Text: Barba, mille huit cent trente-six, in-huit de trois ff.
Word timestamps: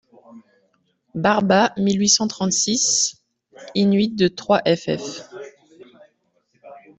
Barba, 1.13 1.73
mille 1.77 1.99
huit 1.99 2.09
cent 2.09 2.27
trente-six, 2.27 3.21
in-huit 3.75 4.15
de 4.15 4.29
trois 4.29 4.63
ff. 4.65 5.29